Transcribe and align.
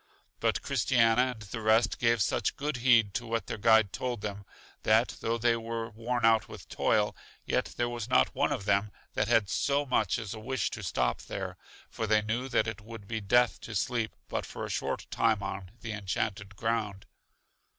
But 0.39 0.63
Christiana 0.63 1.33
and 1.39 1.43
the 1.43 1.61
rest 1.61 1.99
gave 1.99 2.23
such 2.23 2.55
good 2.57 2.77
heed 2.77 3.13
to 3.13 3.27
what 3.27 3.45
their 3.45 3.59
guide 3.59 3.93
told 3.93 4.21
them, 4.21 4.45
that 4.81 5.15
though 5.21 5.37
they 5.37 5.55
were 5.55 5.91
worn 5.91 6.25
out 6.25 6.49
with 6.49 6.67
toil, 6.69 7.15
yet 7.45 7.75
there 7.77 7.87
was 7.87 8.09
not 8.09 8.33
one 8.33 8.51
of 8.51 8.65
them 8.65 8.91
that 9.13 9.27
had 9.27 9.47
so 9.47 9.85
much 9.85 10.17
as 10.17 10.33
a 10.33 10.39
wish 10.39 10.71
to 10.71 10.81
stop 10.81 11.21
there; 11.21 11.55
for 11.87 12.07
they 12.07 12.23
knew 12.23 12.49
that 12.49 12.65
it 12.67 12.81
would 12.81 13.07
be 13.07 13.21
death 13.21 13.61
to 13.61 13.75
sleep 13.75 14.15
but 14.27 14.43
for 14.43 14.65
a 14.65 14.69
short 14.71 15.05
time 15.11 15.43
on 15.43 15.69
The 15.81 15.91
Enchanted 15.91 16.55
Ground. 16.55 17.05